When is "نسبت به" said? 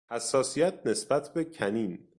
0.87-1.43